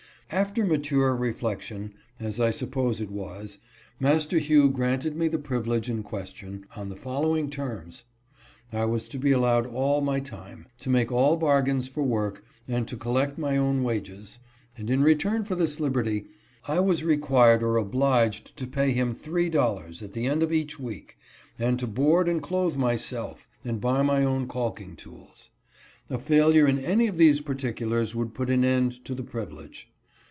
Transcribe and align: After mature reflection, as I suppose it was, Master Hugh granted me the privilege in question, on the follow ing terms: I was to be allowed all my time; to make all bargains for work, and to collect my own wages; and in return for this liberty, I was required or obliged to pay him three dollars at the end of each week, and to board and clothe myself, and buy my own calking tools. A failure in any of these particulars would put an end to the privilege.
After 0.33 0.63
mature 0.65 1.13
reflection, 1.13 1.91
as 2.17 2.39
I 2.39 2.51
suppose 2.51 3.01
it 3.01 3.11
was, 3.11 3.57
Master 3.99 4.37
Hugh 4.37 4.69
granted 4.69 5.13
me 5.13 5.27
the 5.27 5.37
privilege 5.37 5.89
in 5.89 6.03
question, 6.03 6.65
on 6.73 6.87
the 6.87 6.95
follow 6.95 7.35
ing 7.35 7.49
terms: 7.49 8.05
I 8.71 8.85
was 8.85 9.09
to 9.09 9.19
be 9.19 9.33
allowed 9.33 9.65
all 9.65 9.99
my 9.99 10.21
time; 10.21 10.67
to 10.79 10.89
make 10.89 11.11
all 11.11 11.35
bargains 11.35 11.89
for 11.89 12.03
work, 12.03 12.45
and 12.65 12.87
to 12.87 12.95
collect 12.95 13.37
my 13.37 13.57
own 13.57 13.83
wages; 13.83 14.39
and 14.77 14.89
in 14.89 15.03
return 15.03 15.43
for 15.43 15.55
this 15.55 15.81
liberty, 15.81 16.27
I 16.65 16.79
was 16.79 17.03
required 17.03 17.61
or 17.61 17.75
obliged 17.75 18.55
to 18.55 18.67
pay 18.67 18.93
him 18.93 19.13
three 19.13 19.49
dollars 19.49 20.01
at 20.01 20.13
the 20.13 20.27
end 20.27 20.43
of 20.43 20.53
each 20.53 20.79
week, 20.79 21.17
and 21.59 21.77
to 21.79 21.87
board 21.87 22.29
and 22.29 22.41
clothe 22.41 22.77
myself, 22.77 23.49
and 23.65 23.81
buy 23.81 24.01
my 24.01 24.23
own 24.23 24.47
calking 24.47 24.95
tools. 24.95 25.49
A 26.09 26.17
failure 26.17 26.67
in 26.67 26.79
any 26.79 27.07
of 27.07 27.17
these 27.17 27.41
particulars 27.41 28.15
would 28.15 28.33
put 28.33 28.49
an 28.49 28.63
end 28.63 29.03
to 29.03 29.13
the 29.13 29.23
privilege. 29.23 29.89